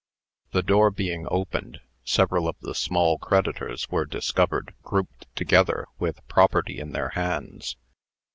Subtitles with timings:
[0.51, 6.79] The door being opened, several of the small creditors were discovered, grouped together, with property
[6.79, 7.77] in their hands.